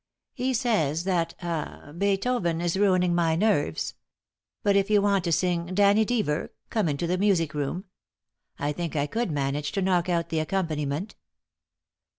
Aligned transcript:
He 0.33 0.55
says 0.55 1.03
that 1.03 1.35
ah 1.43 1.91
Beethoven 1.95 2.59
is 2.59 2.75
ruining 2.75 3.13
my 3.13 3.35
nerves. 3.35 3.93
But 4.63 4.75
if 4.75 4.89
you 4.89 4.99
want 4.99 5.23
to 5.25 5.31
sing 5.31 5.75
'Danny 5.75 6.05
Deever,' 6.07 6.49
come 6.71 6.89
into 6.89 7.05
the 7.05 7.19
music 7.19 7.53
room. 7.53 7.85
I 8.57 8.71
think 8.73 8.95
I 8.95 9.05
could 9.05 9.29
manage 9.29 9.71
to 9.73 9.81
knock 9.83 10.09
out 10.09 10.29
the 10.29 10.39
accompaniment." 10.39 11.13